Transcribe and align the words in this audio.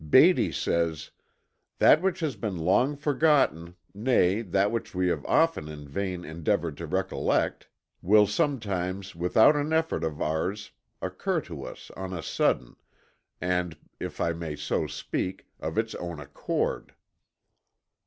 Beattie 0.09 0.51
says: 0.51 1.11
"That 1.77 2.01
which 2.01 2.21
has 2.21 2.35
been 2.35 2.57
long 2.57 2.95
forgotten, 2.97 3.75
nay, 3.93 4.41
that 4.41 4.71
which 4.71 4.95
we 4.95 5.09
have 5.09 5.23
often 5.27 5.69
in 5.69 5.87
vain 5.87 6.25
endeavored 6.25 6.75
to 6.77 6.87
recollect, 6.87 7.69
will 8.01 8.25
sometimes 8.25 9.13
without 9.15 9.55
an 9.55 9.71
effort 9.71 10.03
of 10.03 10.19
ours 10.19 10.71
occur 11.03 11.39
to 11.41 11.65
us 11.65 11.91
on 11.91 12.13
a 12.13 12.23
sudden, 12.23 12.77
and, 13.39 13.77
if 13.99 14.19
I 14.19 14.33
may 14.33 14.55
so 14.55 14.87
speak, 14.87 15.45
of 15.59 15.77
its 15.77 15.93
own 15.93 16.19
accord." 16.19 16.95